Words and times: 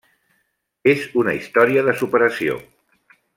És 0.93 1.03
una 1.23 1.35
història 1.41 1.85
de 1.91 1.95
superació. 2.01 2.57